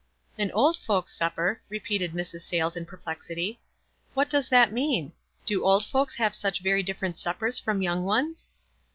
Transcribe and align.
"An 0.35 0.49
old 0.53 0.77
folks' 0.77 1.13
supper!" 1.15 1.61
repeated 1.69 2.13
Mrs. 2.13 2.41
Sayles 2.41 2.75
in 2.75 2.87
perplexity. 2.87 3.59
"What 4.15 4.31
does 4.31 4.49
that 4.49 4.71
mean? 4.71 5.13
Do 5.45 5.63
old 5.63 5.85
folks 5.85 6.15
have 6.15 6.33
such 6.33 6.61
very 6.63 6.81
different 6.81 7.19
suppers 7.19 7.59
from 7.59 7.83
young 7.83 8.03
ones 8.03 8.47